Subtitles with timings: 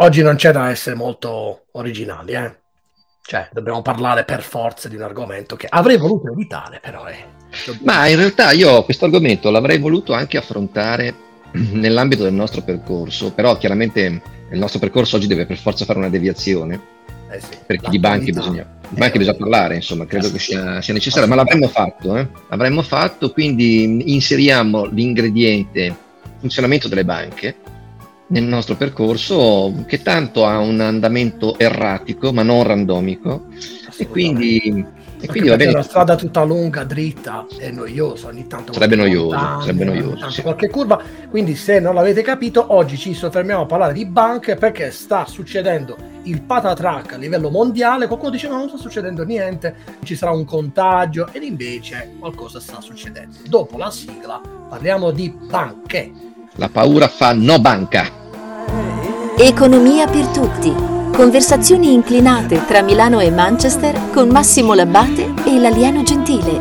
[0.00, 2.58] oggi non c'è da essere molto originali, eh?
[3.22, 7.24] Cioè, dobbiamo parlare per forza di un argomento che avrei voluto evitare, però è...
[7.82, 11.14] Ma in realtà io questo argomento l'avrei voluto anche affrontare
[11.52, 16.08] nell'ambito del nostro percorso, però chiaramente il nostro percorso oggi deve per forza fare una
[16.08, 16.80] deviazione,
[17.30, 20.94] eh sì, perché di banche bisogna, di banche bisogna parlare, insomma, credo che sia, sia
[20.94, 22.26] necessario, ma l'avremmo fatto, eh?
[22.48, 26.08] l'avremmo fatto, quindi inseriamo l'ingrediente
[26.40, 27.54] funzionamento delle banche
[28.30, 33.46] nel nostro percorso che tanto ha un andamento erratico ma non randomico.
[33.96, 34.84] E quindi,
[35.20, 35.72] e quindi va bene.
[35.72, 40.42] la strada tutta lunga, dritta è noiosa ogni tanto sarebbe noioso, sarebbe noioso sì.
[40.42, 41.02] qualche curva.
[41.28, 45.96] Quindi se non l'avete capito oggi ci soffermiamo a parlare di banche perché sta succedendo
[46.22, 48.06] il patatrack a livello mondiale.
[48.06, 49.74] Qualcuno dice no non sta succedendo niente
[50.04, 51.28] ci sarà un contagio.
[51.32, 53.36] Ed invece qualcosa sta succedendo.
[53.48, 56.12] Dopo la sigla parliamo di banche.
[56.54, 58.19] La paura fa no banca
[59.36, 60.72] Economia per tutti.
[61.12, 66.60] Conversazioni inclinate tra Milano e Manchester con Massimo Labbate e l'alieno gentile.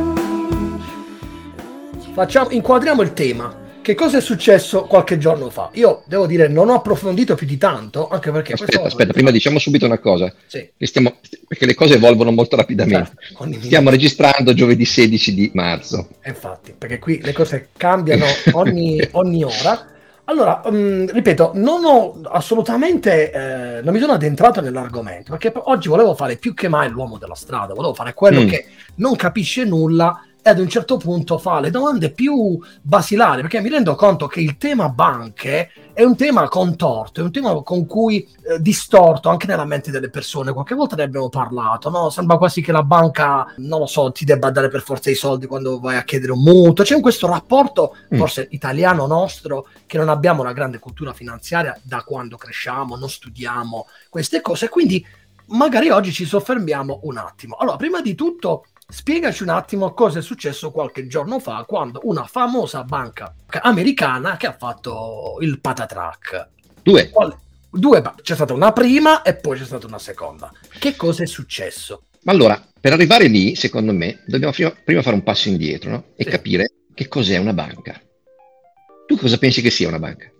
[2.13, 3.67] Facciamo, inquadriamo il tema.
[3.81, 5.69] Che cosa è successo qualche giorno fa?
[5.73, 8.53] Io devo dire, non ho approfondito più di tanto, anche perché...
[8.53, 10.31] Aspetta, aspetta, prima diciamo subito una cosa.
[10.45, 10.69] Sì.
[10.77, 11.15] Stiamo,
[11.47, 13.13] perché le cose evolvono molto rapidamente.
[13.19, 16.07] Certo, stiamo registrando giovedì 16 di marzo.
[16.25, 19.87] Infatti, perché qui le cose cambiano ogni, ogni ora.
[20.29, 26.13] Allora, um, ripeto, non ho assolutamente, eh, non mi sono addentrato nell'argomento, perché oggi volevo
[26.13, 28.47] fare più che mai l'uomo della strada, volevo fare quello mm.
[28.47, 33.59] che non capisce nulla e ad un certo punto fa le domande più basilari, perché
[33.59, 37.85] mi rendo conto che il tema banche è un tema contorto, è un tema con
[37.85, 40.53] cui eh, distorto anche nella mente delle persone.
[40.53, 42.09] Qualche volta ne abbiamo parlato, no?
[42.09, 45.45] Sembra quasi che la banca, non lo so, ti debba dare per forza i soldi
[45.45, 46.85] quando vai a chiedere un mutuo.
[46.85, 48.17] C'è questo rapporto, mm.
[48.17, 53.87] forse italiano nostro, che non abbiamo una grande cultura finanziaria da quando cresciamo, non studiamo
[54.07, 54.69] queste cose.
[54.69, 55.05] Quindi
[55.47, 57.55] magari oggi ci soffermiamo un attimo.
[57.57, 62.23] Allora, prima di tutto Spiegaci un attimo cosa è successo qualche giorno fa quando una
[62.23, 66.49] famosa banca americana che ha fatto il patatrack.
[66.81, 67.11] Due.
[67.69, 70.51] Due, c'è stata una prima e poi c'è stata una seconda.
[70.79, 72.05] Che cosa è successo?
[72.25, 76.03] Allora, per arrivare lì, secondo me, dobbiamo prima, fare un passo indietro no?
[76.15, 76.29] e sì.
[76.31, 78.01] capire che cos'è una banca.
[79.05, 80.31] Tu cosa pensi che sia una banca?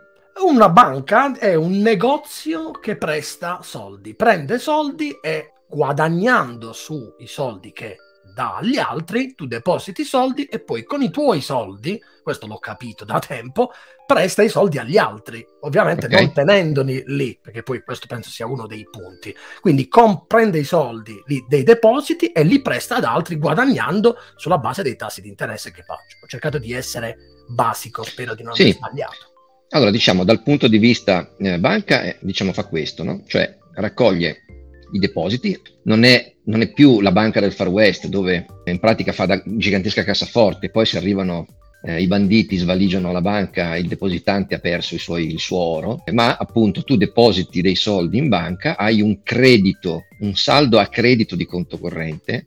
[0.44, 7.98] Una banca è un negozio che presta soldi, prende soldi e guadagnando sui soldi che
[8.40, 12.58] dà agli altri, tu depositi i soldi e poi con i tuoi soldi, questo l'ho
[12.58, 13.72] capito da tempo,
[14.06, 16.24] presta i soldi agli altri, ovviamente okay.
[16.24, 19.36] non tenendoli lì, perché poi questo penso sia uno dei punti.
[19.60, 24.58] Quindi com- prende i soldi lì, dei depositi e li presta ad altri guadagnando sulla
[24.58, 26.18] base dei tassi di interesse che faccio.
[26.24, 27.18] Ho cercato di essere
[27.50, 28.62] basico, spero di non sì.
[28.62, 29.34] aver sbagliato.
[29.72, 33.22] Allora, diciamo, dal punto di vista eh, banca, eh, diciamo, fa questo, no?
[33.28, 34.46] Cioè, raccoglie
[34.92, 39.12] i depositi, non è, non è, più la banca del Far West dove in pratica
[39.12, 41.46] fa da gigantesca cassaforte, poi se arrivano
[41.84, 46.36] eh, i banditi, svaligiano la banca, il depositante ha perso suoi, il suo oro, ma
[46.38, 51.46] appunto tu depositi dei soldi in banca, hai un credito, un saldo a credito di
[51.46, 52.46] conto corrente,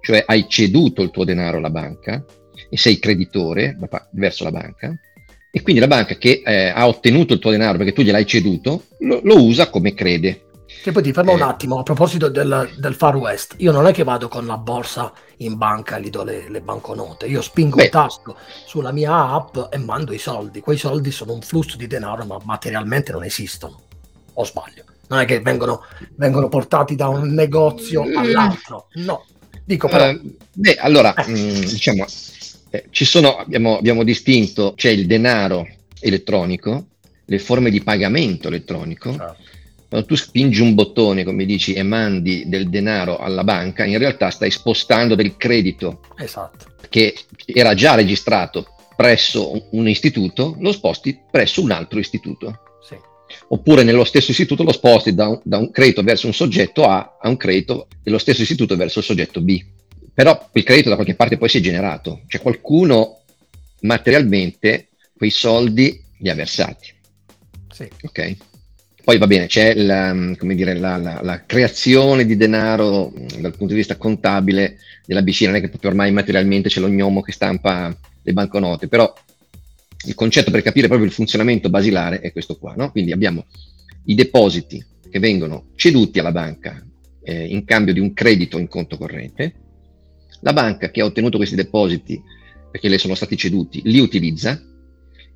[0.00, 2.24] cioè hai ceduto il tuo denaro alla banca
[2.68, 3.76] e sei creditore
[4.12, 4.94] verso la banca
[5.50, 8.86] e quindi la banca che eh, ha ottenuto il tuo denaro perché tu gliel'hai ceduto
[8.98, 10.43] lo, lo usa come crede
[10.84, 11.36] che poi ti fermo eh.
[11.36, 14.58] un attimo, a proposito del, del, Far West, io non è che vado con la
[14.58, 17.84] borsa in banca e gli do le, le banconote, io spingo Beh.
[17.84, 18.36] un tasto
[18.66, 22.36] sulla mia app e mando i soldi, quei soldi sono un flusso di denaro ma
[22.44, 23.80] materialmente non esistono,
[24.34, 25.84] o sbaglio, non è che vengono,
[26.16, 28.16] vengono portati da un negozio mm.
[28.18, 29.24] all'altro, no,
[29.64, 30.10] dico però...
[30.10, 31.26] Uh, beh, allora, eh.
[31.26, 32.04] mh, mm, diciamo,
[32.68, 35.66] eh, ci sono, abbiamo, abbiamo distinto, c'è il denaro
[35.98, 36.88] elettronico,
[37.24, 39.52] le forme di pagamento elettronico, certo
[39.88, 44.30] quando tu spingi un bottone, come dici, e mandi del denaro alla banca, in realtà
[44.30, 46.74] stai spostando del credito esatto.
[46.88, 47.14] che
[47.46, 52.60] era già registrato presso un istituto, lo sposti presso un altro istituto.
[52.86, 52.96] Sì.
[53.48, 57.18] Oppure nello stesso istituto lo sposti da un, da un, credito verso un soggetto A
[57.20, 59.62] a un credito dello stesso istituto verso il soggetto B.
[60.12, 63.22] Però il credito da qualche parte poi si è generato, cioè qualcuno
[63.80, 66.92] materialmente quei soldi li ha versati.
[67.70, 67.88] Sì.
[68.02, 68.36] Ok?
[69.04, 73.74] Poi va bene, c'è la, dire, la, la, la, creazione di denaro dal punto di
[73.74, 77.94] vista contabile della BC, non è che proprio ormai materialmente c'è lo gnomo che stampa
[78.22, 79.12] le banconote, però
[80.06, 82.72] il concetto per capire proprio il funzionamento basilare è questo qua.
[82.78, 82.90] No?
[82.92, 83.44] Quindi abbiamo
[84.06, 86.82] i depositi che vengono ceduti alla banca
[87.22, 89.54] eh, in cambio di un credito in conto corrente,
[90.40, 92.22] la banca che ha ottenuto questi depositi
[92.70, 94.58] perché le sono stati ceduti li utilizza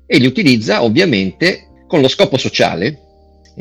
[0.07, 3.08] e li utilizza ovviamente con lo scopo sociale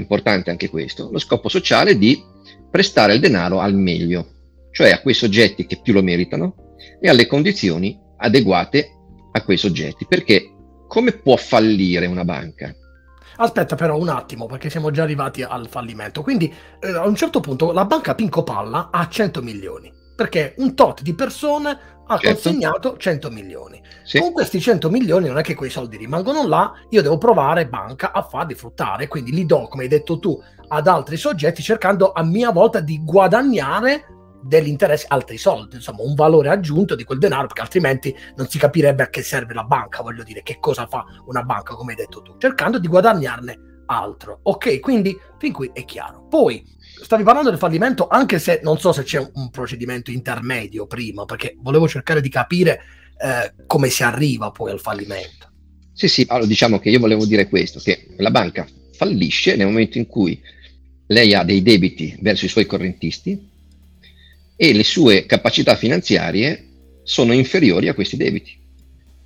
[0.01, 2.23] importante anche questo, lo scopo sociale di
[2.71, 4.27] prestare il denaro al meglio,
[4.71, 8.91] cioè a quei soggetti che più lo meritano e alle condizioni adeguate
[9.33, 10.07] a quei soggetti.
[10.07, 10.53] Perché
[10.87, 12.75] come può fallire una banca?
[13.41, 16.23] Aspetta però un attimo, perché siamo già arrivati al fallimento.
[16.23, 20.75] Quindi eh, a un certo punto la banca Pinco Palla ha 100 milioni, perché un
[20.75, 22.27] tot di persone ha certo.
[22.27, 23.81] consegnato 100 milioni.
[24.03, 24.19] Sì.
[24.19, 28.11] Con questi 100 milioni non è che quei soldi rimangono là, io devo provare banca
[28.11, 30.37] a farli fruttare, quindi li do, come hai detto tu,
[30.67, 34.07] ad altri soggetti cercando a mia volta di guadagnare
[34.43, 39.05] dell'interesse altri soldi, insomma un valore aggiunto di quel denaro, perché altrimenti non si capirebbe
[39.05, 42.23] a che serve la banca, voglio dire, che cosa fa una banca, come hai detto
[42.23, 44.41] tu, cercando di guadagnarne altro.
[44.43, 46.27] Ok, quindi fin qui è chiaro.
[46.29, 46.65] Poi
[47.03, 51.57] stavi parlando del fallimento, anche se non so se c'è un, procedimento intermedio prima, perché
[51.59, 52.81] volevo cercare di capire
[53.21, 55.51] eh, come si arriva poi al fallimento.
[55.93, 59.99] Sì, sì, allora diciamo che io volevo dire questo, che la banca fallisce nel momento
[59.99, 60.41] in cui
[61.07, 63.49] lei ha dei debiti verso i suoi correntisti
[64.57, 66.67] e le sue capacità finanziarie
[67.03, 68.57] sono inferiori a questi debiti.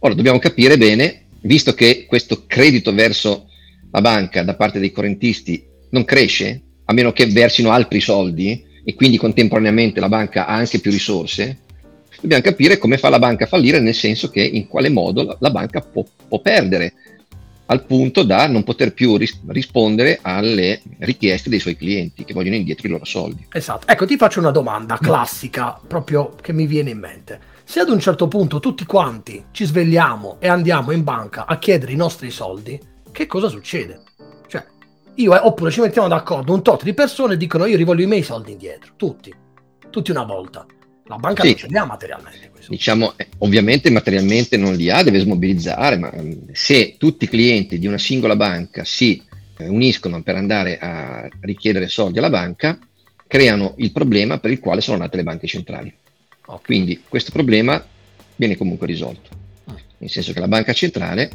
[0.00, 3.48] Ora dobbiamo capire bene, visto che questo credito verso
[3.90, 8.94] la banca da parte dei correntisti non cresce, a meno che versino altri soldi e
[8.94, 11.58] quindi contemporaneamente la banca ha anche più risorse,
[12.20, 15.50] dobbiamo capire come fa la banca a fallire, nel senso che in quale modo la,
[15.50, 16.94] banca può, può perdere
[17.66, 22.56] al punto da non poter più ris- rispondere alle richieste dei suoi clienti che vogliono
[22.56, 23.46] indietro i loro soldi.
[23.50, 23.86] Esatto.
[23.86, 27.40] Ecco, ti faccio una domanda classica, proprio che mi viene in mente.
[27.64, 31.92] Se ad un certo punto tutti quanti ci svegliamo e andiamo in banca a chiedere
[31.92, 32.78] i nostri soldi,
[33.10, 34.02] che cosa succede?
[35.16, 38.06] Io, eh, oppure ci mettiamo d'accordo un tot di persone e dicono io rivoglio i
[38.06, 39.32] miei soldi indietro, tutti,
[39.90, 40.66] tutti una volta.
[41.06, 41.48] La banca sì.
[41.48, 42.50] non ce li ha materialmente.
[42.68, 47.78] Diciamo, eh, ovviamente materialmente non li ha, deve smobilizzare, ma mm, se tutti i clienti
[47.78, 49.22] di una singola banca si
[49.58, 52.78] eh, uniscono per andare a richiedere soldi alla banca,
[53.26, 55.92] creano il problema per il quale sono nate le banche centrali.
[56.44, 56.60] Okay.
[56.64, 57.84] Quindi questo problema
[58.36, 59.30] viene comunque risolto,
[59.66, 59.76] ah.
[59.98, 61.30] nel senso che la banca centrale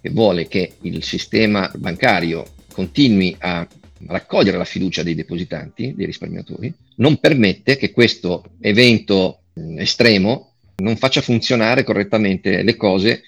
[0.00, 2.44] che vuole che il sistema bancario
[2.76, 3.66] continui a
[4.06, 9.44] raccogliere la fiducia dei depositanti, dei risparmiatori, non permette che questo evento
[9.78, 10.52] estremo
[10.82, 13.22] non faccia funzionare correttamente le cose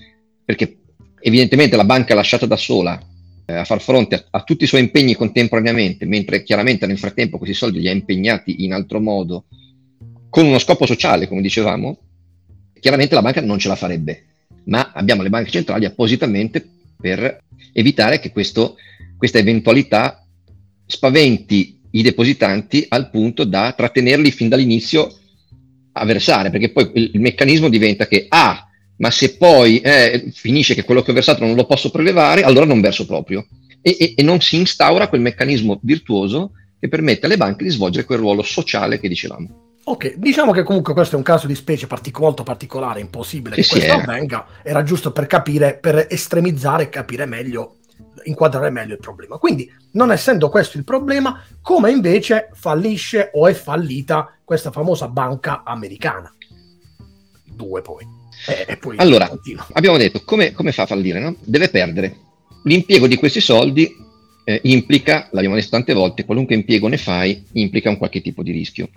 [0.44, 0.76] perché
[1.20, 3.00] evidentemente la banca lasciata da sola
[3.46, 7.38] eh, a far fronte a, a, tutti i suoi impegni contemporaneamente, mentre chiaramente nel frattempo
[7.38, 9.44] questi soldi li ha impegnati in altro modo
[10.28, 11.96] con uno scopo sociale, come dicevamo,
[12.78, 14.24] chiaramente la banca non ce la farebbe,
[14.64, 16.62] ma abbiamo le banche centrali appositamente
[17.00, 18.76] per evitare che questo,
[19.18, 20.24] questa eventualità
[20.86, 25.12] spaventi i depositanti al punto da trattenerli fin dall'inizio
[25.92, 28.64] a versare, perché poi il, meccanismo diventa che ah,
[28.98, 32.64] ma se poi eh, finisce che quello che ho versato non lo posso prelevare, allora
[32.64, 33.46] non verso proprio.
[33.82, 38.06] E, e, e, non si instaura quel meccanismo virtuoso che permette alle banche di svolgere
[38.06, 39.66] quel ruolo sociale che dicevamo.
[39.84, 43.62] Ok, diciamo che comunque questo è un caso di specie partic- molto particolare, impossibile che,
[43.62, 47.77] che questo avvenga, era giusto per capire, per estremizzare e capire meglio
[48.24, 49.38] inquadrare meglio il problema.
[49.38, 55.62] Quindi, non essendo questo il problema, come invece fallisce o è fallita questa famosa banca
[55.64, 56.32] americana?
[57.44, 58.06] Due poi.
[58.66, 59.28] E, poi allora,
[59.72, 61.20] abbiamo detto come, come, fa a fallire?
[61.20, 61.34] No?
[61.40, 62.16] Deve perdere.
[62.64, 63.90] L'impiego di questi soldi
[64.44, 68.52] eh, implica, l'abbiamo detto tante volte, qualunque impiego ne fai implica un qualche tipo di
[68.52, 68.88] rischio.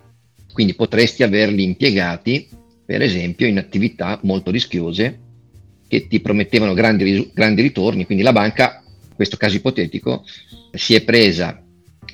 [0.54, 2.48] Quindi potresti averli impiegati,
[2.86, 5.20] per esempio, in attività molto rischiose
[5.88, 8.81] che ti promettevano grandi, grandi ritorni, quindi la banca
[9.22, 10.26] questo caso ipotetico,
[10.74, 11.64] si è presa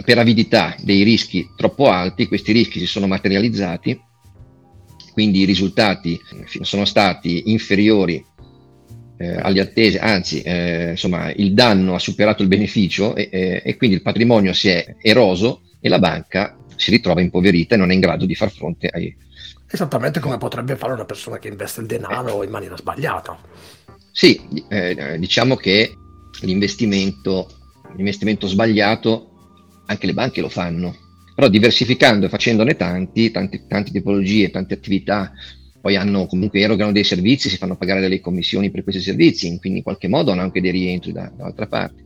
[0.04, 3.98] per avidità dei rischi troppo alti, questi rischi si sono materializzati,
[5.14, 6.20] quindi i risultati
[6.64, 8.22] sono stati inferiori
[9.20, 13.78] eh, alle attese, anzi eh, insomma il danno ha superato il beneficio e, e, e
[13.78, 17.94] quindi il patrimonio si è eroso e la banca si ritrova impoverita e non è
[17.94, 19.16] in grado di far fronte ai...
[19.72, 23.40] Esattamente come potrebbe fare una persona che investe il denaro in maniera sbagliata.
[24.12, 25.96] Sì, eh, diciamo che
[26.41, 27.48] l'investimento,
[27.96, 29.32] l'investimento sbagliato,
[29.86, 30.96] anche le banche lo fanno,
[31.36, 35.32] però diversificando e facendone tanti, tante, tante tipologie, tante attività,
[35.79, 39.79] poi hanno comunque erogano dei servizi, si fanno pagare delle commissioni per questi servizi, quindi
[39.79, 42.03] in qualche modo hanno anche dei rientri da, dall'altra parte.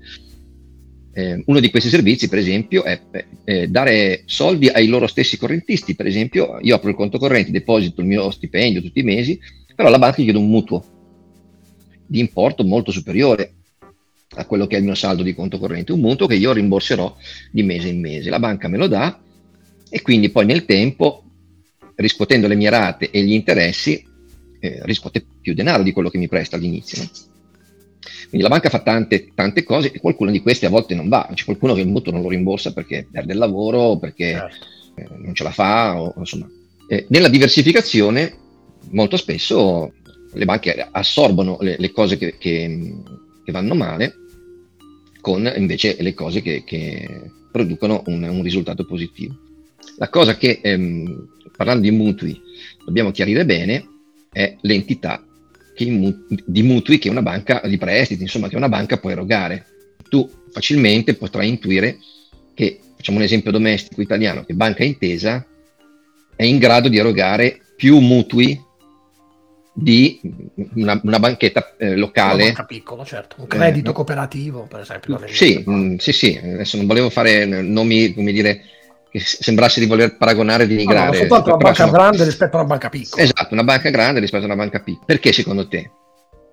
[1.13, 3.01] Eh, uno di questi servizi, per esempio, è
[3.43, 5.95] eh, dare soldi ai loro stessi correntisti.
[5.95, 9.39] Per esempio, io apro il conto corrente, deposito il mio stipendio tutti i mesi,
[9.75, 10.83] però la banca gli chiede un mutuo
[12.05, 13.60] di importo molto superiore
[14.35, 17.15] a quello che è il mio saldo di conto corrente, un mutuo che io rimborserò
[17.51, 18.29] di mese in mese.
[18.29, 19.19] La banca me lo dà
[19.89, 21.23] e quindi poi nel tempo,
[21.95, 24.03] riscuotendo le mie rate e gli interessi,
[24.59, 27.01] eh, riscuote più denaro di quello che mi presta all'inizio.
[27.01, 27.09] No?
[28.29, 31.29] Quindi la banca fa tante, tante cose e qualcuna di queste a volte non va,
[31.33, 34.65] c'è qualcuno che il mutuo non lo rimborsa perché perde il lavoro, perché certo.
[34.95, 36.49] eh, non ce la fa, o, insomma.
[36.87, 38.37] Eh, nella diversificazione
[38.91, 39.93] molto spesso
[40.33, 42.95] le banche assorbono le, le cose che, che,
[43.43, 44.15] che, vanno male
[45.21, 49.35] con invece le cose che, che producono un, un, risultato positivo.
[49.97, 52.39] La cosa che, ehm, parlando di mutui,
[52.83, 53.87] dobbiamo chiarire bene
[54.31, 55.23] è l'entità
[55.77, 59.65] di mutui che una banca, di prestiti, insomma, che una banca può erogare.
[60.09, 61.97] Tu facilmente potrai intuire
[62.53, 65.45] che, facciamo un esempio domestico italiano, che Banca Intesa
[66.35, 68.59] è in grado di erogare più mutui
[69.73, 70.10] di
[70.75, 72.43] una, una banchetta eh, locale.
[72.43, 73.35] Una banca piccola, certo.
[73.39, 75.19] Un credito eh, cooperativo, per esempio.
[75.27, 78.61] Sì, mh, mm, sì, sì, adesso non volevo fare nomi, come dire,
[79.09, 81.05] che sembrasse di voler paragonare, denigrare.
[81.05, 81.91] No, no, soltanto una banca sono...
[81.91, 83.23] grande rispetto a una banca piccola.
[83.23, 85.05] Esatto, una banca grande rispetto a una banca piccola.
[85.05, 85.91] Perché secondo te?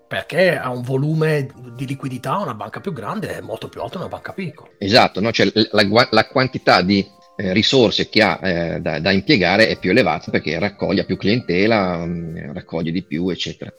[0.09, 4.05] Perché ha un volume di liquidità, una banca più grande è molto più alta di
[4.05, 4.71] una banca piccola.
[4.79, 5.31] Esatto, no?
[5.31, 7.07] cioè, la, la, quantità di
[7.41, 12.05] eh, risorse che ha eh, da, da, impiegare è più elevata perché raccoglie più clientela,
[12.05, 13.73] mh, mm, raccoglie di più, eccetera.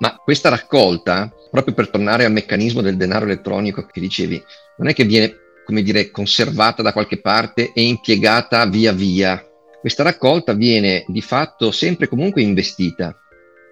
[0.00, 4.42] Ma questa raccolta, proprio per tornare al meccanismo del denaro elettronico che dicevi,
[4.78, 5.34] non è che viene
[5.70, 9.40] come dire, conservata da qualche parte e impiegata via via.
[9.80, 13.16] Questa raccolta viene di fatto sempre comunque investita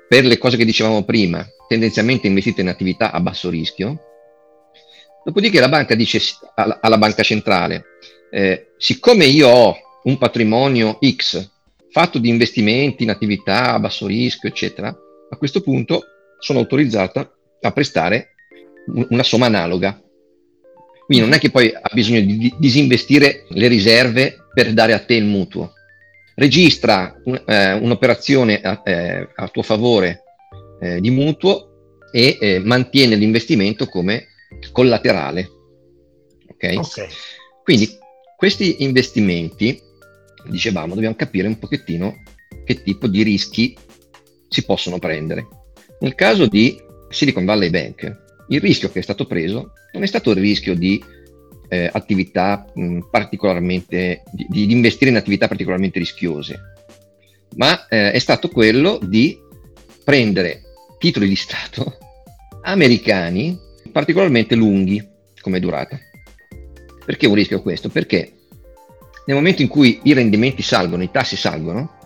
[0.08, 3.98] per le cose che dicevamo prima, tendenzialmente investita in attività a basso rischio.
[5.24, 6.20] Dopodiché la banca dice
[6.54, 7.84] alla, alla banca centrale,
[8.30, 11.50] eh, siccome io ho un patrimonio X
[11.90, 16.02] fatto di investimenti in attività a basso rischio, eccetera, a questo punto
[16.38, 17.30] sono autorizzata
[17.60, 18.34] a prestare
[19.10, 20.00] una somma analoga
[21.08, 25.14] quindi non è che poi ha bisogno di disinvestire le riserve per dare a te
[25.14, 25.72] il mutuo.
[26.34, 30.22] Registra un, eh, un'operazione a, eh, a, tuo favore
[30.78, 34.26] eh, di mutuo e eh, mantiene l'investimento come
[34.70, 35.48] collaterale.
[36.50, 36.76] Okay?
[36.76, 37.06] ok?
[37.64, 37.88] Quindi
[38.38, 39.82] questi investimenti,
[40.46, 42.22] dicevamo, dobbiamo capire un pochettino
[42.64, 43.76] che tipo di rischi
[44.48, 45.48] si possono prendere.
[45.98, 48.16] Nel caso di Silicon Valley Bank,
[48.50, 51.02] il rischio che è stato preso non è stato il rischio di
[51.68, 56.60] eh, attività mh, particolarmente, di, di, investire in attività particolarmente rischiose,
[57.56, 59.36] ma eh, è stato quello di
[60.04, 60.62] prendere
[60.98, 61.98] titoli di Stato
[62.62, 63.58] americani
[63.90, 65.04] particolarmente lunghi
[65.40, 65.98] come durata.
[67.08, 67.88] Perché un rischio questo?
[67.88, 68.32] Perché
[69.24, 71.96] nel momento in cui i rendimenti salgono, i tassi salgono,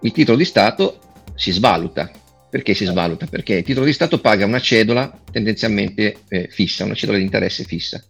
[0.00, 1.00] il titolo di Stato
[1.34, 2.10] si svaluta
[2.48, 3.26] perché si svaluta?
[3.26, 7.64] Perché il titolo di Stato paga una cedola tendenzialmente eh, fissa, una cedola di interesse
[7.64, 8.02] fissa.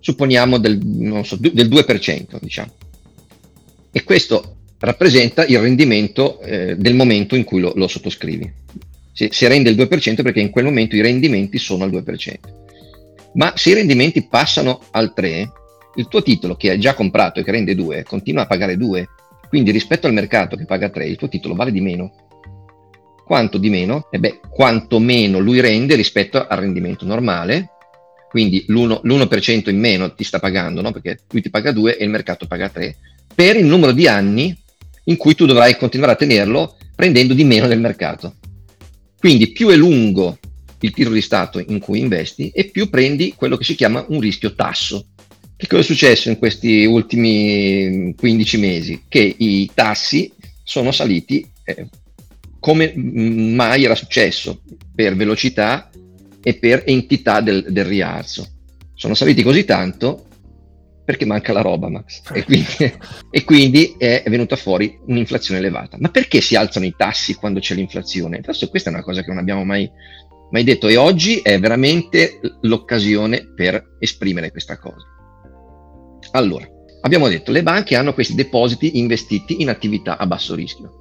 [0.00, 2.72] Supponiamo del, so, del 2%, diciamo.
[3.92, 8.52] E questo rappresenta il rendimento eh, del momento in cui lo, lo sottoscrivi.
[9.12, 12.59] Si, si, rende il 2% perché in quel momento i rendimenti sono al 2%.
[13.34, 15.48] Ma se i rendimenti passano al 3%,
[15.96, 19.08] il tuo titolo che hai già comprato e che rende 2 continua a pagare 2,
[19.48, 22.12] quindi rispetto al mercato che paga 3, il tuo titolo vale di meno
[23.30, 24.08] quanto di meno?
[24.10, 27.68] E beh, quanto meno lui rende rispetto al rendimento normale,
[28.28, 30.90] quindi l'1%, l'1% in meno ti sta pagando, no?
[30.90, 32.96] perché lui ti paga 2 e il mercato paga 3,
[33.32, 34.52] per il numero di anni
[35.04, 38.34] in cui tu dovrai continuare a tenerlo prendendo di meno del mercato.
[39.16, 40.36] Quindi più è lungo
[40.80, 44.20] il titolo di Stato in cui investi e più prendi quello che si chiama un
[44.20, 45.06] rischio tasso.
[45.56, 49.04] Che cosa è successo in questi ultimi 15 mesi?
[49.08, 50.32] Che i tassi
[50.62, 51.86] sono saliti eh,
[52.58, 54.62] come mai era successo
[54.94, 55.90] per velocità
[56.42, 58.46] e per entità del, del rialzo.
[58.94, 60.26] Sono saliti così tanto
[61.10, 62.22] perché manca la roba, Max.
[62.32, 62.66] E quindi,
[63.30, 65.96] e quindi, è venuta fuori un'inflazione elevata.
[65.98, 68.38] Ma perché si alzano i tassi quando c'è l'inflazione?
[68.38, 69.90] Adesso questa è una cosa che non abbiamo mai,
[70.50, 75.06] mai detto e oggi è veramente l'occasione per esprimere questa cosa.
[76.32, 76.66] Allora,
[77.02, 80.98] abbiamo detto, le banche hanno questi depositi investiti in attività a basso rischio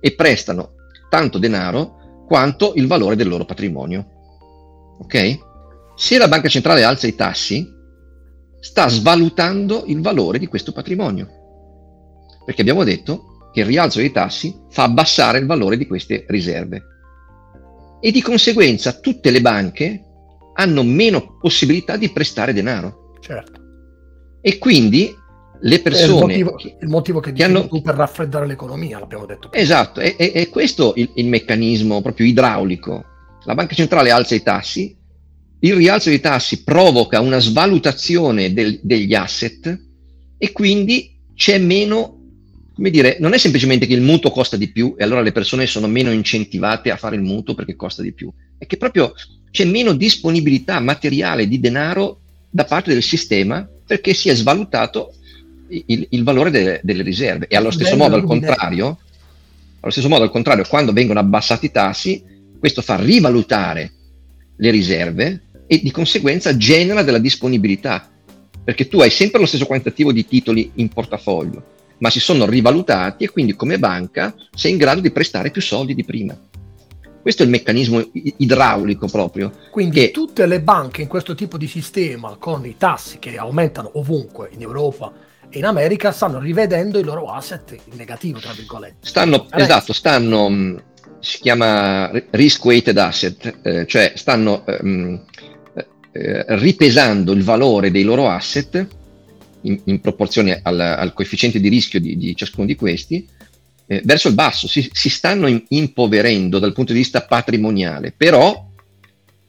[0.00, 0.74] e prestano
[1.08, 4.06] tanto denaro quanto il valore del loro patrimonio.
[5.00, 5.38] Ok?
[5.96, 7.78] Se la banca centrale alza i tassi,
[8.60, 11.28] sta svalutando il valore di questo patrimonio.
[12.44, 16.82] Perché abbiamo detto che il rialzo dei tassi fa abbassare il valore di queste riserve.
[18.00, 20.04] E di conseguenza tutte le banche
[20.54, 23.16] hanno meno possibilità di prestare denaro.
[23.20, 23.60] Certo.
[24.40, 25.14] E quindi
[25.62, 26.34] le persone...
[26.34, 27.68] Il motivo, che, il motivo che, che hanno...
[27.68, 29.48] per raffreddare l'economia, l'abbiamo detto.
[29.48, 29.62] Prima.
[29.62, 33.04] Esatto, è, è, è questo il, il, meccanismo proprio idraulico.
[33.44, 34.96] La banca centrale alza i tassi,
[35.60, 39.78] il rialzo dei tassi provoca una svalutazione del, degli asset
[40.38, 42.19] e quindi c'è meno,
[42.80, 45.66] come dire, non è semplicemente che il mutuo costa di più e allora le persone
[45.66, 49.12] sono meno incentivate a fare il mutuo perché costa di più, è che proprio
[49.50, 55.12] c'è meno disponibilità materiale di denaro da parte del sistema perché si è svalutato
[55.68, 57.48] il, il valore delle, delle, riserve.
[57.48, 58.24] E allo stesso modo, al
[59.80, 62.24] allo stesso modo, al contrario, quando vengono abbassati i tassi,
[62.58, 63.92] questo fa rivalutare
[64.56, 68.08] le riserve e di conseguenza genera della disponibilità,
[68.64, 73.24] perché tu hai sempre lo stesso quantitativo di titoli in portafoglio, ma si sono rivalutati
[73.24, 76.36] e quindi come banca sei in grado di prestare più soldi di prima.
[77.22, 79.52] Questo è il meccanismo idraulico proprio.
[79.70, 80.10] Quindi che...
[80.10, 84.62] tutte le banche in questo tipo di sistema, con i tassi che aumentano ovunque in
[84.62, 85.12] Europa
[85.50, 89.06] e in America, stanno rivedendo i loro asset in negativo, tra virgolette.
[89.06, 90.82] Stanno, esatto, stanno,
[91.18, 95.22] si chiama risk weighted asset, eh, cioè stanno ehm,
[96.12, 98.86] eh, ripesando il valore dei loro asset
[99.62, 103.26] in, in proporzione al, al, coefficiente di rischio di, di ciascuno di questi
[103.86, 108.68] eh, verso il basso, si, si stanno in, impoverendo dal punto di vista patrimoniale, però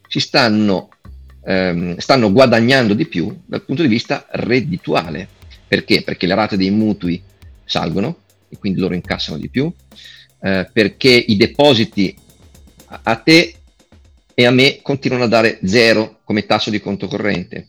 [0.07, 0.89] si stanno,
[1.45, 5.27] ehm, stanno guadagnando di più dal punto di vista reddituale.
[5.67, 6.01] Perché?
[6.01, 7.21] Perché le rate dei mutui
[7.63, 8.17] salgono
[8.49, 9.71] e quindi loro incassano di più,
[10.41, 12.13] eh, perché i depositi
[13.03, 13.55] a, te
[14.33, 17.67] e a me continuano a dare zero come tasso di conto corrente,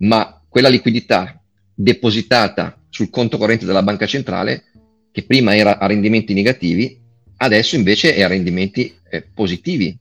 [0.00, 1.39] ma quella liquidità
[1.82, 4.64] depositata sul conto corrente della banca centrale
[5.10, 7.00] che prima era a rendimenti negativi,
[7.38, 9.98] adesso invece è a rendimenti eh, positivi.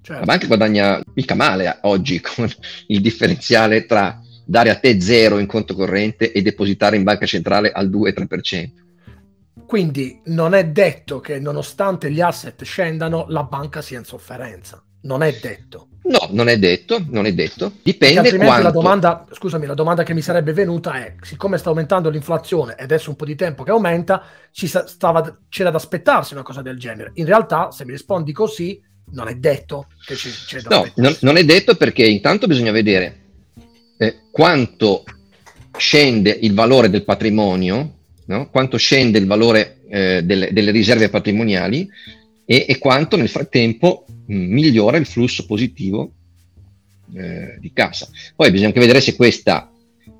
[0.00, 0.20] Certo.
[0.20, 2.50] La banca guadagna mica male oggi con
[2.86, 7.70] il differenziale tra dare a te zero in conto corrente e depositare in banca centrale
[7.70, 8.70] al 2-3%.
[9.66, 14.82] Quindi non è detto che nonostante gli asset scendano, la banca sia in sofferenza.
[15.02, 15.88] Non è detto.
[16.04, 17.74] No, non è detto, non è detto.
[17.82, 18.62] Dipende quanto...
[18.62, 22.84] la domanda, scusami, la domanda che mi sarebbe venuta è, siccome sta aumentando l'inflazione ed
[22.84, 26.78] adesso un po' di tempo che aumenta, ci stava, c'era da aspettarsi una cosa del
[26.78, 27.12] genere.
[27.14, 28.80] In realtà, se mi rispondi così,
[29.12, 32.72] non è detto che ci, c'è da No, non, non, è detto perché intanto bisogna
[32.72, 33.20] vedere
[33.98, 35.04] eh, quanto
[35.76, 37.94] scende il valore del patrimonio,
[38.26, 38.50] no?
[38.50, 41.88] quanto scende il valore eh, delle, delle riserve patrimoniali
[42.44, 46.12] e, e quanto nel frattempo migliora il flusso positivo
[47.14, 48.08] eh, di cassa.
[48.34, 49.70] Poi bisogna anche vedere se questa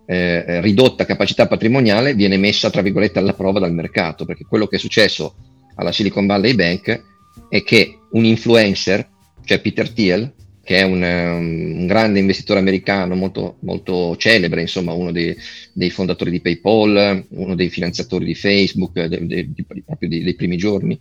[0.06, 4.76] eh, ridotta capacità patrimoniale viene messa, tra virgolette, alla prova dal mercato, perché quello che
[4.76, 5.34] è successo
[5.76, 7.02] alla Silicon Valley Bank
[7.48, 9.08] è che un influencer,
[9.44, 10.32] cioè Peter Thiel,
[10.64, 15.34] che è un, un grande investitore americano molto, molto celebre, insomma uno dei,
[15.72, 20.34] dei, fondatori di PayPal, uno dei finanziatori di Facebook, de, de, de, proprio dei, dei
[20.34, 20.96] primi giorni,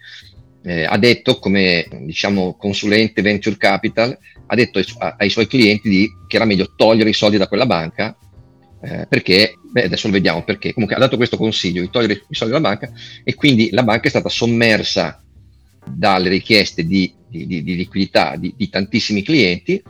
[0.63, 5.89] eh, ha detto come diciamo, consulente venture capital, ha detto ai, su- ai suoi clienti
[5.89, 8.15] di, che era meglio togliere i soldi da quella banca
[8.83, 12.35] eh, perché, beh, adesso lo vediamo perché, comunque ha dato questo consiglio di togliere i
[12.35, 12.91] soldi dalla banca
[13.23, 15.23] e quindi la banca è stata sommersa
[15.85, 19.81] dalle richieste di, di, di, di liquidità di, tantissimi clienti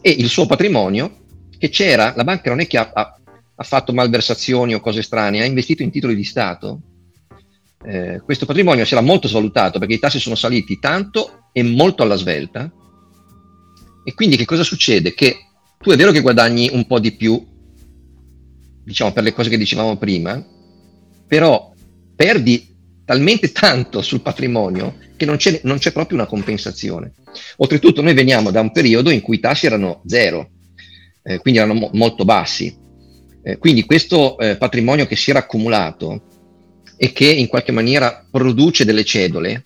[0.00, 1.24] e il suo patrimonio
[1.58, 3.20] che c'era, la banca non è che ha, ha,
[3.54, 6.80] ha fatto malversazioni o cose strane, ha investito in titoli di Stato
[7.84, 12.02] eh, questo patrimonio si era molto svalutato perché i tassi sono saliti tanto e molto
[12.02, 12.70] alla svelta.
[14.04, 15.14] E quindi che cosa succede?
[15.14, 15.36] Che
[15.78, 17.44] tu è vero che guadagni un po' di più,
[18.84, 20.44] diciamo per le cose che dicevamo prima,
[21.26, 21.72] però
[22.14, 27.12] perdi talmente tanto sul patrimonio che non c'è, non c'è proprio una compensazione.
[27.58, 30.50] Oltretutto noi veniamo da un periodo in cui i tassi erano zero,
[31.22, 32.76] eh, quindi erano mo- molto bassi.
[33.42, 36.35] Eh, quindi questo eh, patrimonio che si era accumulato
[36.96, 39.64] e che in qualche maniera produce delle cedole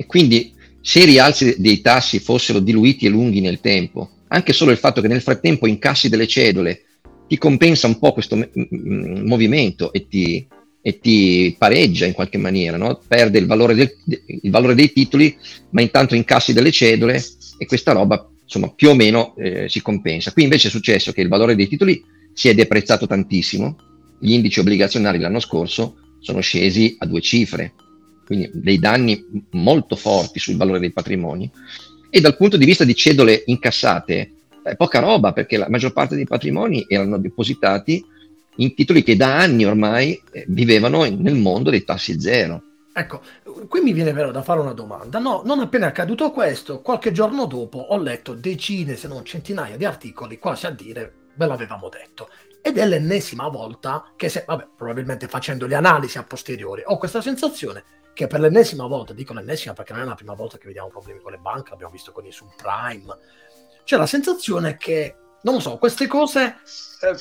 [0.00, 4.70] e quindi se i rialzi dei tassi fossero diluiti e lunghi nel tempo, anche solo
[4.70, 6.82] il fatto che nel frattempo incassi delle cedole
[7.28, 10.46] ti compensa un po' questo m- m- movimento e ti,
[10.80, 12.98] e ti, pareggia in qualche maniera, no?
[13.06, 13.94] perde il valore, del,
[14.26, 15.36] il valore, dei titoli,
[15.70, 17.22] ma intanto incassi delle cedole
[17.58, 20.32] e questa roba insomma più o meno eh, si compensa.
[20.32, 22.02] Qui invece è successo che il valore dei titoli
[22.32, 23.76] si è deprezzato tantissimo,
[24.18, 27.74] gli indici obbligazionari l'anno scorso sono scesi a due cifre,
[28.24, 31.50] quindi dei danni molto forti sul valore dei patrimoni.
[32.08, 36.14] E dal punto di vista di cedole incassate, è poca roba perché la maggior parte
[36.14, 38.04] dei patrimoni erano depositati
[38.56, 42.62] in titoli che da anni ormai eh, vivevano nel mondo dei tassi zero.
[42.92, 43.22] Ecco,
[43.68, 45.18] qui mi viene vero da fare una domanda.
[45.18, 49.84] No, non appena accaduto questo, qualche giorno dopo ho letto decine, se non centinaia di
[49.84, 52.28] articoli, quasi a dire ve l'avevamo detto
[52.62, 57.20] ed è l'ennesima volta che, se, vabbè, probabilmente facendo le analisi a posteriori, ho questa
[57.20, 60.88] sensazione che per l'ennesima volta, dico l'ennesima perché non è la prima volta che vediamo
[60.88, 63.16] problemi con le banche, l'abbiamo visto con i subprime,
[63.84, 66.56] c'è la sensazione che, non lo so, queste cose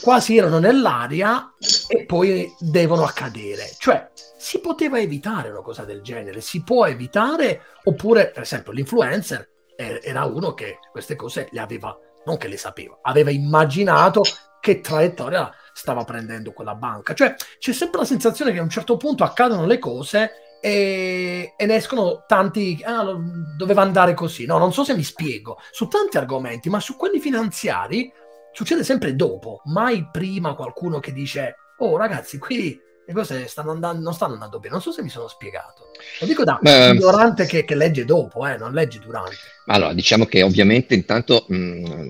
[0.01, 1.53] quasi erano nell'aria
[1.87, 3.69] e poi devono accadere.
[3.77, 9.49] Cioè, si poteva evitare una cosa del genere, si può evitare, oppure, per esempio, l'influencer
[9.77, 14.23] era uno che queste cose le aveva, non che le sapeva, aveva immaginato
[14.59, 17.13] che traiettoria stava prendendo quella banca.
[17.13, 21.65] Cioè c'è sempre la sensazione che a un certo punto accadono le cose e, e
[21.65, 23.15] ne escono tanti, ah,
[23.57, 24.45] doveva andare così.
[24.45, 28.11] No, non so se mi spiego, su tanti argomenti, ma su quelli finanziari
[28.51, 34.03] succede sempre dopo, mai prima qualcuno che dice, oh ragazzi, qui le cose stanno andando,
[34.03, 34.73] non stanno andando bene.
[34.73, 35.91] Non so se mi sono spiegato.
[36.19, 39.35] Lo dico da Beh, ignorante che, che, legge dopo, eh, non legge durante.
[39.65, 42.07] Allora, diciamo che ovviamente intanto mh, mm,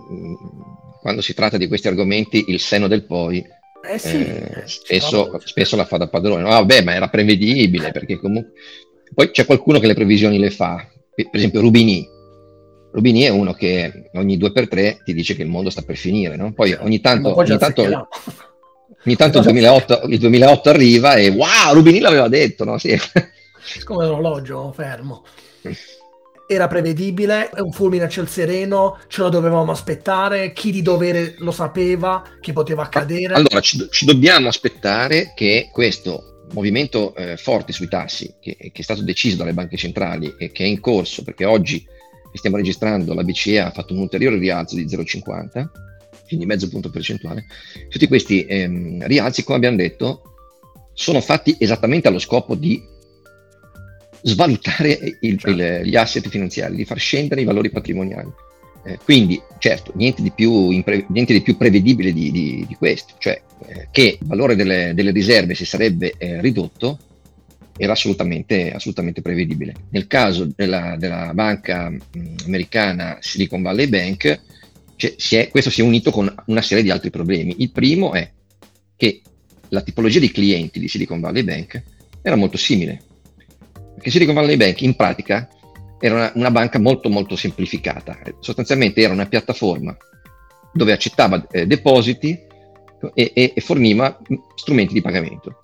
[1.02, 3.44] quando si tratta di questi argomenti il seno del poi
[3.82, 6.42] eh sì, eh, spesso, spesso, la fa da padrone.
[6.42, 8.54] No, vabbè, ma era prevedibile perché comunque...
[9.14, 10.86] Poi c'è qualcuno che le previsioni le fa,
[11.16, 12.08] per esempio Rubini.
[12.92, 15.96] Rubini è uno che ogni due per tre ti dice che il mondo sta per
[15.96, 16.54] finire, no?
[16.54, 22.00] Poi ogni tanto, ogni tanto, ogni tanto il, 2008, il 2008 arriva e wow, Rubini
[22.00, 22.78] l'aveva detto, no?
[22.78, 22.96] Sì.
[23.84, 25.24] Come l'orologio fermo
[26.52, 31.36] era prevedibile, è un fulmine a ciel sereno, ce lo dovevamo aspettare, chi di dovere
[31.38, 33.36] lo sapeva che poteva accadere.
[33.36, 38.82] Allora, ci, ci dobbiamo aspettare che questo movimento eh, forte sui tassi, che, che, è
[38.82, 41.84] stato deciso dalle banche centrali e che è in corso, perché oggi
[42.32, 45.68] che stiamo registrando la BCE ha fatto un ulteriore rialzo di 0,50,
[46.26, 47.46] quindi mezzo punto percentuale,
[47.90, 50.24] tutti questi ehm, rialzi, come abbiamo detto,
[50.94, 52.98] sono fatti esattamente allo scopo di
[54.22, 55.62] svalutare il, certo.
[55.62, 58.30] il, gli asset finanziari, di far scendere i valori patrimoniali.
[58.84, 63.14] Eh, quindi, certo, niente di più, impre- niente di più prevedibile di, di, di questo,
[63.18, 66.98] cioè eh, che il valore delle, delle, riserve si sarebbe eh, ridotto
[67.78, 69.74] era assolutamente, assolutamente, prevedibile.
[69.92, 72.00] Nel caso della, della banca mh,
[72.46, 74.42] americana Silicon Valley Bank,
[74.96, 77.56] cioè, si è, questo si è unito con una serie di altri problemi.
[77.60, 78.30] Il primo è
[78.98, 79.22] che
[79.70, 81.82] la tipologia di clienti di Silicon Valley Bank
[82.22, 83.04] era molto simile
[84.00, 85.50] perché Silicon Valley Bank in pratica
[86.00, 89.96] era una, una banca molto molto semplificata, sostanzialmente era una piattaforma
[90.72, 92.30] dove accettava eh, depositi
[93.14, 94.18] e, e, e, forniva
[94.56, 95.60] strumenti di pagamento.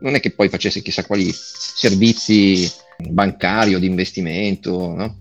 [0.00, 2.70] Non è che poi facesse chissà quali servizi
[3.10, 5.16] bancari o di investimento, no?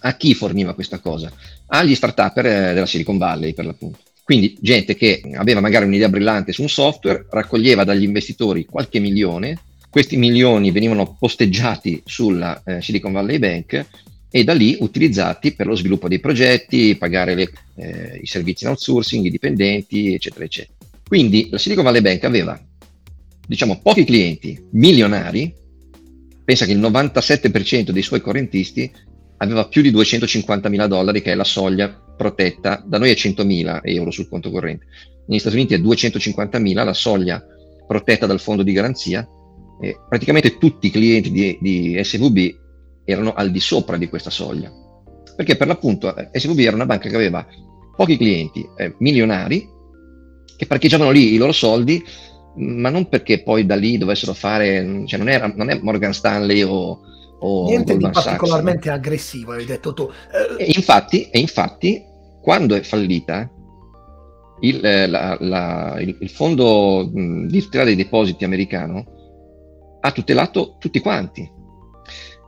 [0.00, 1.30] A chi forniva questa cosa?
[1.66, 3.98] Agli start-up eh, della Silicon Valley, per l'appunto.
[4.24, 9.58] Quindi gente che aveva magari un'idea brillante su un software, raccoglieva dagli investitori qualche milione
[9.90, 13.86] questi milioni venivano posteggiati sulla eh, Silicon Valley Bank
[14.30, 18.70] e da lì utilizzati per lo sviluppo dei progetti, pagare le, eh, i servizi in
[18.70, 20.74] outsourcing, i dipendenti, eccetera, eccetera.
[21.06, 22.58] Quindi la Silicon Valley Bank aveva,
[23.44, 25.52] diciamo, pochi clienti milionari,
[26.44, 28.90] pensa che il 97% dei suoi correntisti
[29.38, 33.44] aveva più di 250 mila dollari, che è la soglia protetta, da noi è 100
[33.44, 34.86] mila euro sul conto corrente,
[35.26, 37.44] negli Stati Uniti è 250 mila la soglia
[37.88, 39.26] protetta dal fondo di garanzia,
[39.80, 42.58] eh, praticamente tutti i clienti di, di, SVB
[43.04, 44.70] erano al di sopra di questa soglia.
[45.34, 47.46] Perché per l'appunto eh, SVB era una banca che aveva
[47.96, 49.66] pochi clienti eh, milionari
[50.56, 52.04] che parcheggiavano lì i loro soldi,
[52.56, 56.62] ma non perché poi da lì dovessero fare, cioè non, era, non è Morgan Stanley
[56.62, 57.00] o,
[57.38, 60.10] o niente Goldman di particolarmente Sachs, aggressivo, hai detto tu.
[60.58, 62.02] E infatti, e infatti,
[62.42, 63.50] quando è fallita,
[64.60, 69.19] il, eh, la, la, il, il fondo di tutela dei depositi americano
[70.00, 71.48] ha tutelato tutti quanti,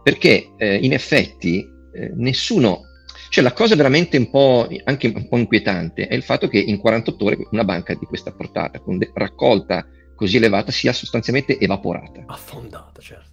[0.03, 2.83] perché eh, in effetti eh, nessuno,
[3.29, 6.79] cioè la cosa veramente un po', anche un po' inquietante è il fatto che in
[6.79, 12.25] 48 ore una banca di questa portata, con de- raccolta così elevata, sia sostanzialmente evaporata.
[12.27, 13.31] Affondata, certo.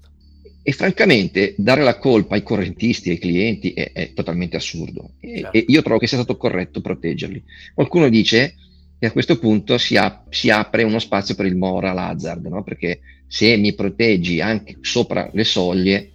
[0.62, 5.12] E francamente dare la colpa ai correntisti, ai clienti, è, è totalmente assurdo.
[5.20, 5.58] E, certo.
[5.58, 7.44] e, io trovo che sia stato corretto proteggerli.
[7.74, 8.56] Qualcuno dice
[9.00, 12.64] che a questo punto si, ap- si apre uno spazio per il moral hazard, no?
[12.64, 13.00] perché
[13.30, 16.10] se mi proteggi anche sopra le soglie,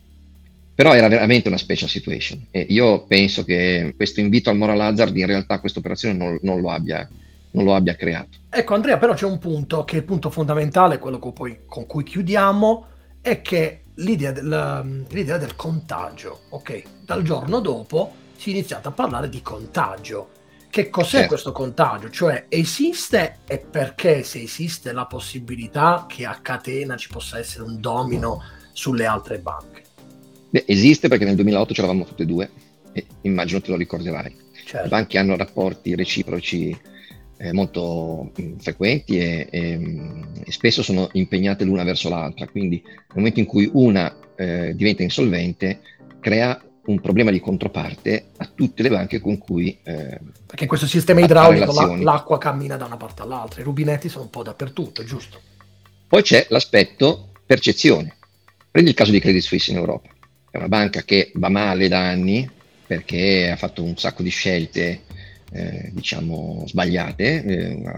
[0.74, 5.16] però era veramente una special situation e io penso che questo invito al moral hazard
[5.16, 7.08] in realtà questa operazione non, non, lo, abbia,
[7.52, 8.38] non lo abbia creato.
[8.50, 11.86] Ecco Andrea, però c'è un punto che è il punto fondamentale, quello con cui, con
[11.86, 12.86] cui chiudiamo,
[13.20, 16.82] è che l'idea del, l'idea del contagio, ok?
[17.04, 20.30] Dal giorno dopo si è iniziato a parlare di contagio
[20.74, 21.28] che cos'è certo.
[21.28, 22.10] questo contagio?
[22.10, 27.80] Cioè esiste e perché se esiste la possibilità che a catena ci possa essere un
[27.80, 29.84] domino sulle altre banche?
[30.50, 32.50] Beh, esiste perché nel 2008 ce l'avamo tutte e due
[32.92, 34.36] e immagino te lo ricorderai.
[34.64, 34.82] Certo.
[34.82, 36.76] Le banche hanno rapporti reciproci
[37.36, 42.48] eh, molto mh, mm, frequenti e, e, mm, e, spesso sono impegnate l'una verso l'altra,
[42.48, 45.82] quindi nel momento in cui una eh, diventa insolvente
[46.18, 49.78] crea un problema di controparte a tutte le banche con cui...
[49.82, 54.08] Eh, Perché in questo sistema idraulico la, l'acqua cammina da una parte all'altra, i rubinetti
[54.08, 55.40] sono un po' dappertutto, giusto?
[56.06, 58.16] Poi c'è l'aspetto percezione.
[58.70, 60.08] Prendi il caso di Credit Suisse in Europa,
[60.50, 62.48] è una banca che va male da anni,
[62.86, 65.02] perché ha fatto un sacco di scelte
[65.52, 67.94] eh, diciamo sbagliate, eh,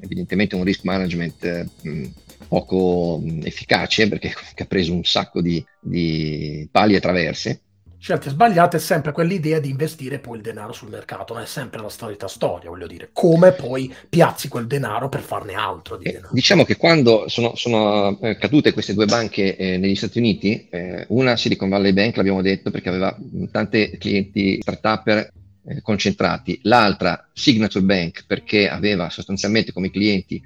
[0.00, 2.04] evidentemente un risk management mh,
[2.48, 7.60] poco mh, efficace perché ha preso un sacco di, di pali e traverse
[7.98, 11.80] scelte sbagliate è sempre quell'idea di investire poi il denaro sul mercato, non è sempre
[11.80, 16.20] la solita storia, voglio dire, come poi piazzi quel denaro per farne altro di eh,
[16.30, 21.04] Diciamo che quando sono, sono eh, cadute queste due banche eh, negli Stati Uniti, eh,
[21.08, 23.16] una Silicon Valley Bank, l'abbiamo detto, perché aveva
[23.50, 30.42] tante clienti start-up eh, concentrati, l'altra Signature Bank, perché aveva sostanzialmente come clienti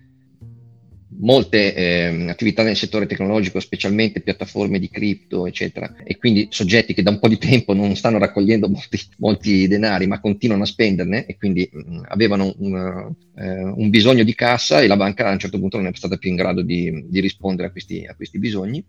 [1.20, 7.02] molte eh, attività nel settore tecnologico, specialmente piattaforme di cripto, eccetera, e quindi soggetti che
[7.02, 11.26] da un po' di tempo non stanno raccogliendo molti, molti denari, ma continuano a spenderne
[11.26, 15.32] e quindi mh, mm, avevano un, eh, un, bisogno di cassa e la banca a
[15.32, 18.14] un certo punto non è stata più in grado di, di rispondere a questi, a
[18.14, 18.84] questi bisogni.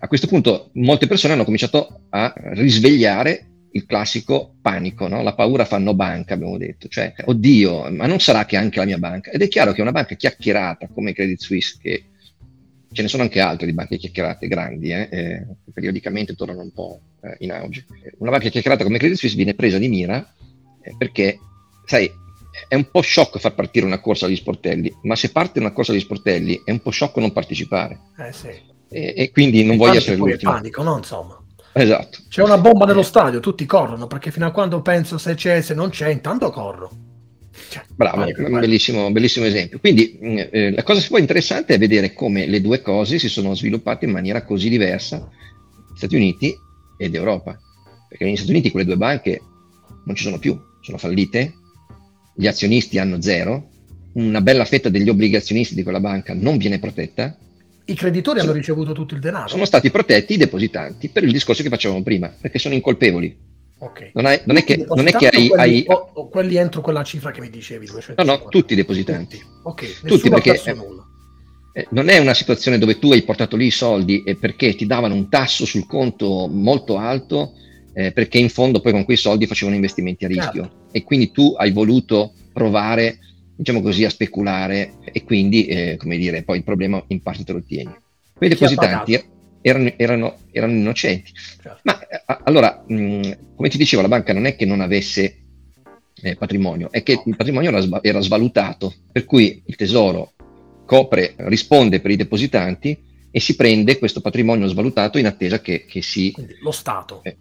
[0.00, 5.22] A questo punto molte persone hanno cominciato a risvegliare il classico panico, no?
[5.22, 8.98] la paura fanno banca, abbiamo detto, cioè, oddio, ma non sarà che anche la mia
[8.98, 9.30] banca?
[9.30, 12.04] Ed è chiaro che una banca chiacchierata come Credit Suisse, che
[12.92, 17.00] ce ne sono anche altre di banche chiacchierate grandi, eh, eh, periodicamente tornano un po'
[17.22, 17.86] eh, in auge.
[18.18, 20.34] Una banca chiacchierata come Credit Suisse viene presa di mira
[20.82, 21.38] eh, perché,
[21.86, 22.10] sai,
[22.68, 25.92] è un po' sciocco far partire una corsa agli sportelli, ma se parte una corsa
[25.92, 27.98] agli sportelli è un po' sciocco non partecipare.
[28.18, 28.48] Eh sì.
[28.90, 30.52] E, e quindi non voglio essere l'ultimo.
[30.52, 30.98] panico, no?
[30.98, 31.41] Insomma.
[31.72, 32.18] Esatto.
[32.28, 35.74] C'è una bomba nello stadio, tutti corrono, perché fino a quando penso se c'è, se
[35.74, 36.90] non c'è, intanto corro.
[37.68, 39.78] Cioè, Bravo, un bellissimo, bellissimo, esempio.
[39.78, 43.54] Quindi mm, eh, la cosa poi interessante è vedere come le due cose si sono
[43.54, 45.28] sviluppate in maniera così diversa,
[45.94, 46.54] Stati Uniti
[46.98, 47.58] ed Europa.
[48.08, 49.40] Perché negli Stati Uniti quelle due banche
[50.04, 51.54] non ci sono più, sono fallite,
[52.34, 53.68] gli azionisti hanno zero,
[54.14, 57.36] una bella fetta degli obbligazionisti di quella banca non viene protetta,
[57.86, 59.48] i creditori hanno ricevuto tutto il denaro.
[59.48, 63.50] Sono stati protetti i depositanti per il discorso che facevamo prima, perché sono incolpevoli.
[63.78, 64.10] Okay.
[64.14, 65.84] Non, hai, non, è che, non è che hai, quelli, hai...
[65.88, 67.86] O, o quelli, entro quella cifra che mi dicevi.
[67.86, 68.22] 250.
[68.22, 69.38] No, no, tutti i depositanti.
[69.38, 69.94] Tutti, okay.
[70.04, 70.62] tutti perché
[71.74, 74.86] eh, non è una situazione dove tu hai portato lì i soldi e perché ti
[74.86, 77.54] davano un tasso sul conto molto alto,
[77.92, 80.62] eh, perché in fondo poi con quei soldi facevano investimenti a rischio.
[80.62, 80.76] Certo.
[80.92, 83.18] E quindi tu hai voluto provare
[83.62, 87.52] diciamo così, a speculare e quindi, eh, come dire, poi il problema in parte te
[87.52, 87.94] lo tieni.
[88.34, 89.12] Quei depositanti
[89.60, 91.32] erano, erano, erano, innocenti.
[91.32, 91.78] Certo.
[91.84, 95.36] Ma a, allora, mh, come ti dicevo, la banca non è che non avesse
[96.22, 100.32] eh, patrimonio, è che il patrimonio era, era, svalutato, per cui il tesoro
[100.84, 102.98] copre, risponde per i depositanti
[103.30, 106.32] e si prende questo patrimonio svalutato in attesa che, che si...
[106.32, 107.22] Quindi lo Stato.
[107.22, 107.36] Eh,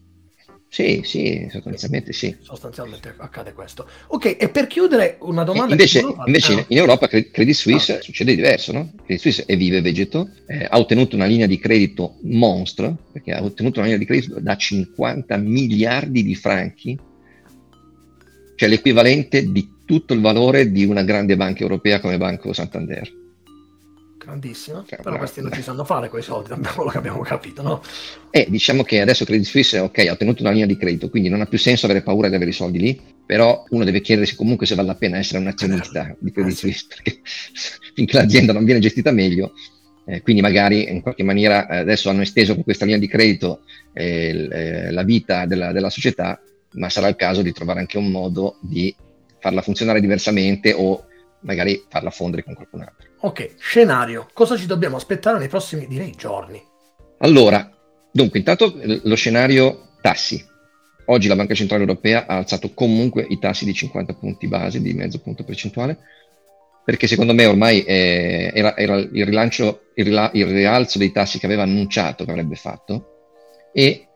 [0.74, 2.34] sì, sì, sostanzialmente sì.
[2.40, 3.90] Sostanzialmente accade questo.
[4.08, 5.74] Ok, e per chiudere una domanda...
[5.74, 6.66] invece, invece ah.
[6.70, 8.02] in Europa Credit Suisse ah.
[8.02, 8.94] succede diverso, no?
[9.04, 13.44] Credit Suisse è vive vegeto, eh, ha ottenuto una linea di credito mostro, perché ha
[13.44, 16.98] ottenuto una linea di credito da 50 miliardi di franchi,
[18.56, 23.20] cioè l'equivalente di tutto il valore di una grande banca europea come Banco Santander
[24.24, 27.62] grandissima, cioè, però questi non ci sanno fare quei soldi, da quello che abbiamo capito,
[27.62, 27.82] no?
[28.30, 31.42] Eh, diciamo che adesso Credit Suisse, ok, ha ottenuto una linea di credito, quindi non
[31.42, 34.66] ha più senso avere paura di avere i soldi lì, però uno deve chiedersi comunque
[34.66, 37.20] se vale la pena essere un azionista eh, di Credit eh, Suisse, perché
[37.96, 39.54] finché l'azienda non viene gestita meglio,
[40.06, 43.62] eh, quindi magari in qualche maniera eh, adesso hanno esteso con questa linea di credito
[43.94, 46.40] eh, eh, la vita della, della società,
[46.74, 48.96] ma sarà il caso di trovare anche un modo di
[49.40, 51.06] farla funzionare diversamente o
[51.42, 53.10] magari farla fondere con qualcun altro.
[53.22, 54.28] Ok, scenario.
[54.34, 56.62] Cosa ci dobbiamo aspettare nei prossimi, direi, giorni?
[57.20, 57.70] Allora,
[58.12, 58.74] dunque, intanto
[59.04, 60.44] lo scenario tassi.
[61.06, 64.94] Oggi la Banca Centrale Europea ha alzato comunque i tassi di 50 punti base, di
[64.94, 65.98] mezzo punto percentuale,
[66.84, 71.38] perché secondo me ormai eh, era, era, il rilancio, il, rila, il rialzo dei tassi
[71.38, 74.08] che aveva annunciato che avrebbe fatto e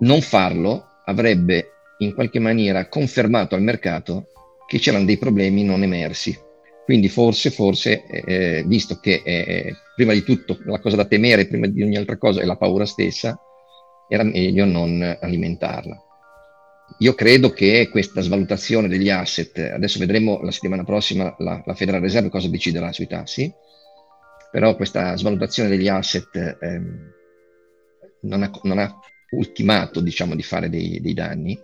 [0.00, 4.28] non farlo avrebbe in qualche maniera confermato al mercato
[4.66, 6.46] che c'erano dei problemi non emersi
[6.88, 11.66] quindi forse, forse eh, visto che eh, prima di tutto la cosa da temere, prima
[11.66, 13.38] di ogni altra cosa, è la paura stessa,
[14.08, 16.02] era meglio non alimentarla.
[17.00, 22.00] Io credo che questa svalutazione degli asset, adesso vedremo la settimana prossima la, la Federal
[22.00, 23.52] Reserve cosa deciderà sui tassi,
[24.50, 26.80] però questa svalutazione degli asset eh,
[28.22, 28.98] non, ha, non, ha,
[29.32, 31.60] ultimato diciamo, di fare dei, dei danni,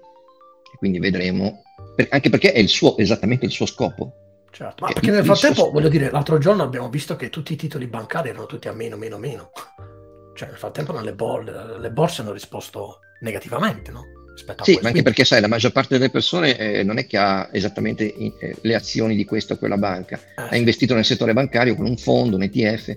[0.77, 1.63] quindi vedremo,
[1.97, 4.19] per, anche perché è il suo, esattamente il suo scopo,
[4.55, 7.89] Certo, ma perché nel frattempo, voglio dire, l'altro giorno abbiamo visto che tutti i titoli
[7.89, 9.51] bancari erano tutti a meno, meno, meno.
[10.35, 14.03] Cioè, nel frattempo le, bol- le borse hanno risposto negativamente, no?
[14.33, 17.07] Rispetto a sì, ma anche perché, sai, la maggior parte delle persone eh, non è
[17.07, 20.17] che ha esattamente in, eh, le azioni di questa o quella banca.
[20.17, 22.89] Eh, ha investito nel settore bancario con un fondo, un ETF,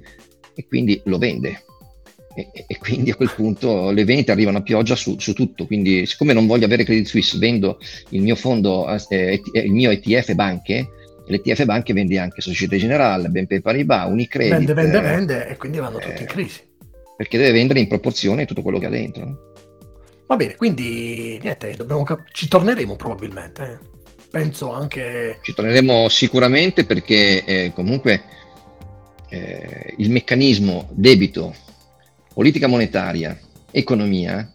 [0.55, 1.63] e quindi lo vende.
[2.35, 5.67] e, e, quindi a quel punto le vendite arrivano a pioggia su, su, tutto.
[5.67, 7.77] Quindi, siccome non voglio avere Credit Suisse, vendo
[8.09, 10.87] il mio fondo, eh, il mio ETF banche.
[11.27, 14.55] L'ETF banche vende anche Societe Generale, BNP Paribas, Unicredit.
[14.55, 16.61] Vende, vende, vende e quindi vanno tutti in eh, crisi.
[17.17, 19.53] Perché deve vendere in proporzione tutto quello che ha dentro.
[20.27, 23.63] Va bene, quindi niente, cap- ci torneremo probabilmente.
[23.63, 23.95] Eh.
[24.29, 25.39] Penso anche.
[25.41, 28.21] Ci torneremo sicuramente perché eh, comunque
[29.29, 31.53] eh, il meccanismo debito
[32.33, 33.37] politica monetaria,
[33.71, 34.51] economia,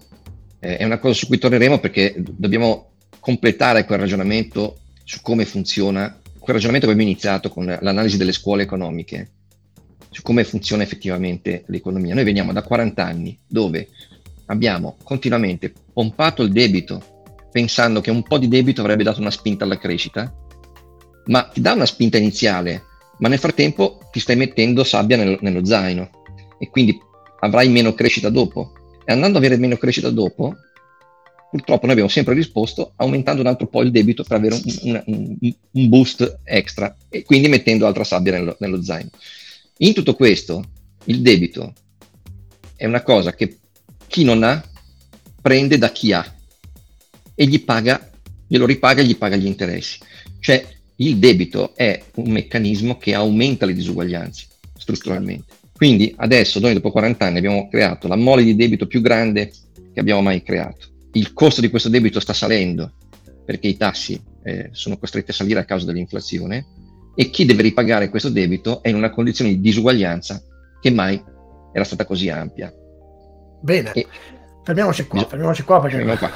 [0.61, 6.20] eh, è una cosa su cui torneremo perché dobbiamo completare quel ragionamento su come funziona,
[6.42, 9.31] quel ragionamento che abbiamo iniziato con l'analisi delle scuole economiche,
[10.11, 12.14] su come funziona effettivamente l'economia.
[12.14, 13.88] Noi veniamo da 40 anni dove
[14.46, 17.12] abbiamo continuamente pompato il debito
[17.52, 20.35] pensando che un po' di debito avrebbe dato una spinta alla crescita,
[21.26, 22.83] ma ti dà una spinta iniziale,
[23.18, 26.11] ma nel frattempo ti stai mettendo sabbia nello, nello zaino
[26.59, 26.98] e quindi
[27.40, 28.72] avrai meno crescita dopo.
[29.05, 30.57] E andando ad avere meno crescita dopo,
[31.52, 35.54] purtroppo noi abbiamo sempre risposto aumentando un altro po' il debito per avere un, un,
[35.72, 39.10] un boost extra e quindi mettendo altra sabbia nello, nello zaino.
[39.78, 40.64] In tutto questo,
[41.04, 41.74] il debito
[42.74, 43.58] è una cosa che
[44.06, 44.64] chi non ha
[45.42, 46.24] prende da chi ha
[47.34, 48.10] e gli paga,
[48.46, 49.98] glielo ripaga e gli paga gli interessi.
[50.40, 54.46] Cioè il debito è un meccanismo che aumenta le disuguaglianze
[54.78, 55.52] strutturalmente.
[55.74, 59.52] Quindi adesso noi dopo 40 anni abbiamo creato la mole di debito più grande
[59.92, 60.91] che abbiamo mai creato.
[61.12, 62.92] Il costo di questo debito sta salendo
[63.44, 66.66] perché i tassi eh, sono costretti a salire a causa dell'inflazione
[67.14, 70.42] e chi deve ripagare questo debito è in una condizione di disuguaglianza
[70.81, 71.22] che mai
[71.72, 72.72] era stata così ampia.
[73.61, 74.07] Bene, e...
[74.64, 75.96] fermiamoci qua, fermiamoci qua perché...
[75.96, 76.31] Fermiamo qua.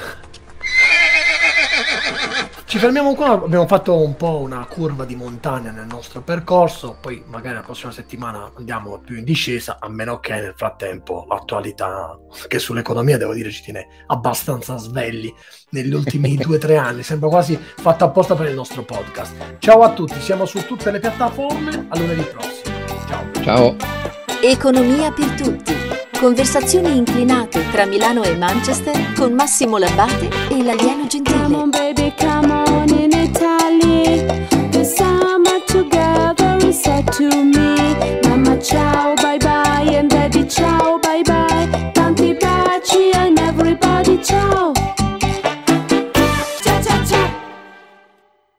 [2.67, 7.23] Ci fermiamo qua, abbiamo fatto un po' una curva di montagna nel nostro percorso, poi
[7.25, 12.59] magari la prossima settimana andiamo più in discesa, a meno che nel frattempo l'attualità, che
[12.59, 15.33] sull'economia devo dire ci tiene abbastanza svegli
[15.69, 19.59] negli ultimi due o tre anni, sembra quasi fatta apposta per il nostro podcast.
[19.59, 22.75] Ciao a tutti, siamo su tutte le piattaforme, a lunedì prossimo.
[23.07, 23.43] Ciao.
[23.43, 23.75] Ciao.
[24.41, 25.86] Economia per tutti.
[26.19, 31.43] Conversazioni inclinate tra Milano e Manchester con Massimo Labbate e l'alieno gentile.
[31.43, 34.25] Come on baby, come on in Italy.
[34.71, 37.76] The summer together is said to me.